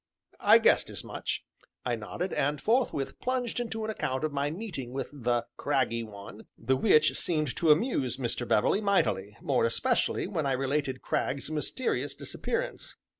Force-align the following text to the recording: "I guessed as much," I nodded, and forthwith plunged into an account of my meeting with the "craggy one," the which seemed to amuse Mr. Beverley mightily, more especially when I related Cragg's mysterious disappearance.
"I 0.39 0.57
guessed 0.57 0.89
as 0.89 1.03
much," 1.03 1.45
I 1.85 1.93
nodded, 1.95 2.33
and 2.33 2.59
forthwith 2.59 3.19
plunged 3.19 3.59
into 3.59 3.83
an 3.85 3.91
account 3.91 4.23
of 4.23 4.33
my 4.33 4.49
meeting 4.49 4.93
with 4.93 5.11
the 5.13 5.45
"craggy 5.57 6.01
one," 6.01 6.47
the 6.57 6.75
which 6.75 7.15
seemed 7.15 7.55
to 7.57 7.69
amuse 7.69 8.17
Mr. 8.17 8.47
Beverley 8.47 8.81
mightily, 8.81 9.37
more 9.43 9.63
especially 9.63 10.25
when 10.25 10.47
I 10.47 10.53
related 10.53 11.03
Cragg's 11.03 11.51
mysterious 11.51 12.15
disappearance. 12.15 12.95